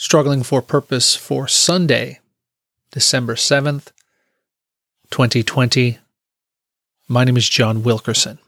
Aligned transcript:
Struggling 0.00 0.42
for 0.42 0.62
Purpose 0.62 1.14
for 1.14 1.46
Sunday, 1.46 2.20
December 2.90 3.34
7th, 3.34 3.92
2020. 5.10 5.98
My 7.06 7.22
name 7.22 7.36
is 7.36 7.46
John 7.46 7.82
Wilkerson. 7.82 8.38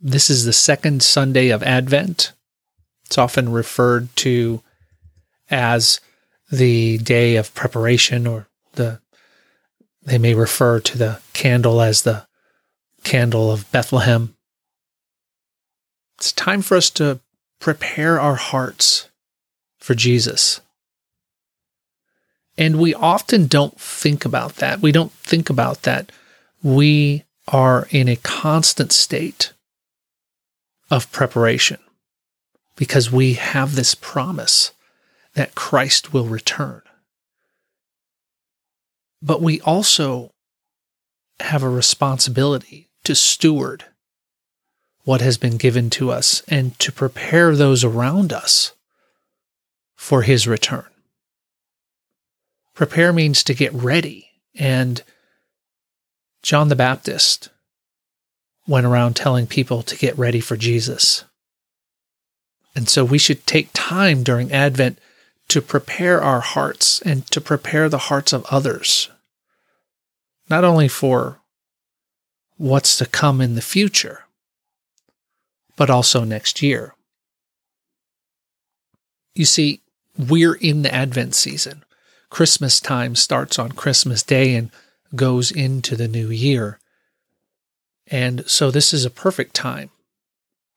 This 0.00 0.30
is 0.30 0.46
the 0.46 0.54
second 0.54 1.02
Sunday 1.02 1.50
of 1.50 1.62
Advent. 1.62 2.32
It's 3.04 3.18
often 3.18 3.52
referred 3.52 4.08
to 4.16 4.62
as 5.50 6.00
the 6.50 6.96
day 6.96 7.36
of 7.36 7.54
preparation, 7.54 8.26
or 8.26 8.48
the 8.72 9.02
they 10.02 10.16
may 10.16 10.32
refer 10.32 10.80
to 10.80 10.96
the 10.96 11.20
candle 11.34 11.82
as 11.82 12.02
the 12.02 12.26
candle 13.04 13.52
of 13.52 13.70
Bethlehem. 13.70 14.34
It's 16.16 16.32
time 16.32 16.62
for 16.62 16.78
us 16.78 16.88
to 16.92 17.20
prepare 17.60 18.18
our 18.18 18.36
hearts 18.36 19.07
for 19.78 19.94
Jesus. 19.94 20.60
And 22.56 22.78
we 22.78 22.92
often 22.92 23.46
don't 23.46 23.78
think 23.80 24.24
about 24.24 24.56
that. 24.56 24.80
We 24.80 24.92
don't 24.92 25.12
think 25.12 25.48
about 25.48 25.82
that. 25.82 26.10
We 26.62 27.24
are 27.46 27.86
in 27.90 28.08
a 28.08 28.16
constant 28.16 28.92
state 28.92 29.52
of 30.90 31.10
preparation 31.12 31.78
because 32.76 33.12
we 33.12 33.34
have 33.34 33.74
this 33.74 33.94
promise 33.94 34.72
that 35.34 35.54
Christ 35.54 36.12
will 36.12 36.26
return. 36.26 36.82
But 39.22 39.40
we 39.40 39.60
also 39.60 40.30
have 41.40 41.62
a 41.62 41.68
responsibility 41.68 42.88
to 43.04 43.14
steward 43.14 43.84
what 45.04 45.20
has 45.20 45.38
been 45.38 45.56
given 45.56 45.90
to 45.90 46.10
us 46.10 46.42
and 46.48 46.78
to 46.80 46.92
prepare 46.92 47.54
those 47.54 47.84
around 47.84 48.32
us 48.32 48.72
for 49.98 50.22
his 50.22 50.46
return. 50.46 50.86
Prepare 52.72 53.12
means 53.12 53.42
to 53.42 53.52
get 53.52 53.74
ready. 53.74 54.30
And 54.54 55.02
John 56.42 56.68
the 56.68 56.76
Baptist 56.76 57.50
went 58.66 58.86
around 58.86 59.16
telling 59.16 59.48
people 59.48 59.82
to 59.82 59.96
get 59.96 60.16
ready 60.16 60.40
for 60.40 60.56
Jesus. 60.56 61.24
And 62.76 62.88
so 62.88 63.04
we 63.04 63.18
should 63.18 63.44
take 63.44 63.70
time 63.74 64.22
during 64.22 64.52
Advent 64.52 64.98
to 65.48 65.60
prepare 65.60 66.22
our 66.22 66.40
hearts 66.40 67.02
and 67.02 67.26
to 67.32 67.40
prepare 67.40 67.88
the 67.88 67.98
hearts 67.98 68.32
of 68.32 68.46
others, 68.46 69.10
not 70.48 70.62
only 70.62 70.86
for 70.86 71.40
what's 72.56 72.96
to 72.98 73.06
come 73.06 73.40
in 73.40 73.56
the 73.56 73.60
future, 73.60 74.26
but 75.76 75.90
also 75.90 76.22
next 76.22 76.62
year. 76.62 76.94
You 79.34 79.44
see, 79.44 79.82
we're 80.18 80.54
in 80.54 80.82
the 80.82 80.92
Advent 80.92 81.34
season. 81.34 81.84
Christmas 82.30 82.80
time 82.80 83.14
starts 83.14 83.58
on 83.58 83.72
Christmas 83.72 84.22
Day 84.22 84.54
and 84.54 84.70
goes 85.14 85.50
into 85.50 85.96
the 85.96 86.08
new 86.08 86.28
year. 86.28 86.78
And 88.08 88.46
so 88.46 88.70
this 88.70 88.92
is 88.92 89.04
a 89.04 89.10
perfect 89.10 89.54
time 89.54 89.90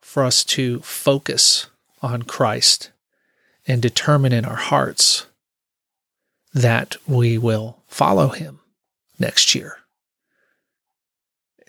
for 0.00 0.24
us 0.24 0.44
to 0.44 0.80
focus 0.80 1.66
on 2.00 2.22
Christ 2.22 2.90
and 3.66 3.82
determine 3.82 4.32
in 4.32 4.44
our 4.44 4.56
hearts 4.56 5.26
that 6.54 6.96
we 7.06 7.38
will 7.38 7.78
follow 7.86 8.28
him 8.28 8.60
next 9.18 9.54
year. 9.54 9.78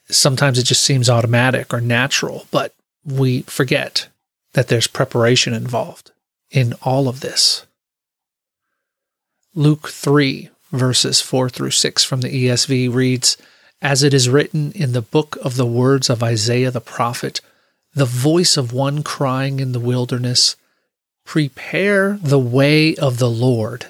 Sometimes 0.10 0.60
it 0.60 0.64
just 0.64 0.84
seems 0.84 1.10
automatic 1.10 1.74
or 1.74 1.82
natural, 1.82 2.48
but 2.52 2.74
we 3.06 3.42
forget 3.44 4.08
that 4.54 4.68
there's 4.68 4.88
preparation 4.88 5.54
involved 5.54 6.13
in 6.54 6.74
all 6.84 7.10
of 7.10 7.20
this. 7.20 7.66
Luke 9.56 9.90
3, 9.90 10.50
verses 10.72 11.20
4 11.20 11.50
through 11.50 11.72
6 11.72 12.04
from 12.04 12.22
the 12.22 12.48
ESV 12.48 12.94
reads 12.94 13.38
As 13.82 14.04
it 14.04 14.14
is 14.14 14.30
written 14.30 14.72
in 14.74 14.94
the 14.94 15.02
book 15.02 15.38
of 15.44 15.58
the 15.58 15.66
words 15.66 16.10
of 16.10 16.24
Isaiah 16.24 16.72
the 16.72 16.80
prophet, 16.80 17.42
the 17.96 18.06
voice 18.06 18.56
of 18.56 18.72
one 18.72 19.04
crying 19.04 19.60
in 19.60 19.72
the 19.72 19.80
wilderness, 19.80 20.56
Prepare 21.26 22.20
the 22.22 22.40
way 22.40 22.96
of 22.96 23.18
the 23.18 23.30
Lord, 23.30 23.88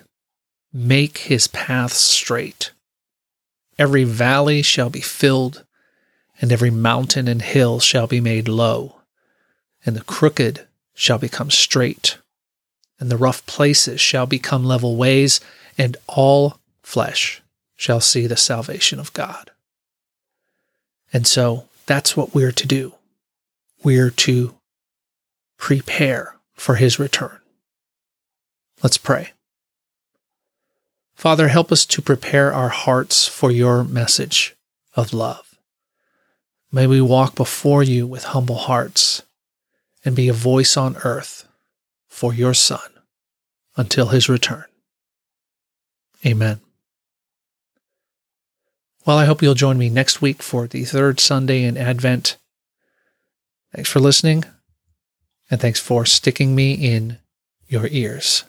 make 0.71 1.19
his 1.19 1.47
paths 1.47 1.97
straight. 1.97 2.71
Every 3.77 4.03
valley 4.03 4.61
shall 4.61 4.89
be 4.89 5.01
filled, 5.01 5.65
and 6.39 6.51
every 6.51 6.71
mountain 6.71 7.27
and 7.27 7.41
hill 7.41 7.79
shall 7.79 8.07
be 8.07 8.21
made 8.21 8.47
low, 8.47 8.97
and 9.85 9.95
the 9.95 10.03
crooked 10.03 10.67
shall 10.93 11.17
become 11.17 11.49
straight 11.49 12.17
and 13.03 13.11
the 13.11 13.17
rough 13.17 13.45
places 13.45 13.99
shall 13.99 14.25
become 14.25 14.63
level 14.63 14.95
ways, 14.95 15.41
and 15.77 15.97
all 16.07 16.57
flesh 16.83 17.41
shall 17.75 17.99
see 17.99 18.27
the 18.27 18.37
salvation 18.37 18.97
of 18.97 19.11
God. 19.11 19.51
And 21.11 21.27
so 21.27 21.67
that's 21.85 22.15
what 22.15 22.33
we're 22.33 22.53
to 22.53 22.65
do. 22.65 22.93
We're 23.83 24.09
to 24.09 24.55
prepare 25.57 26.37
for 26.53 26.75
his 26.75 26.97
return. 26.97 27.39
Let's 28.81 28.97
pray. 28.97 29.31
Father, 31.13 31.49
help 31.49 31.73
us 31.73 31.85
to 31.87 32.01
prepare 32.01 32.53
our 32.53 32.69
hearts 32.69 33.27
for 33.27 33.51
your 33.51 33.83
message 33.83 34.55
of 34.95 35.11
love. 35.11 35.59
May 36.71 36.87
we 36.87 37.01
walk 37.01 37.35
before 37.35 37.83
you 37.83 38.07
with 38.07 38.31
humble 38.31 38.59
hearts 38.59 39.23
and 40.05 40.15
be 40.15 40.29
a 40.29 40.33
voice 40.33 40.77
on 40.77 40.95
earth 41.03 41.45
for 42.07 42.33
your 42.33 42.53
Son 42.53 42.92
until 43.75 44.07
his 44.07 44.29
return. 44.29 44.65
Amen. 46.25 46.59
Well, 49.05 49.17
I 49.17 49.25
hope 49.25 49.41
you'll 49.41 49.53
join 49.53 49.77
me 49.77 49.89
next 49.89 50.21
week 50.21 50.41
for 50.41 50.67
the 50.67 50.85
third 50.85 51.19
Sunday 51.19 51.63
in 51.63 51.77
Advent. 51.77 52.37
Thanks 53.75 53.89
for 53.89 53.99
listening, 53.99 54.45
and 55.51 55.59
thanks 55.59 55.79
for 55.79 56.05
sticking 56.05 56.55
me 56.55 56.73
in 56.73 57.17
your 57.67 57.87
ears. 57.87 58.45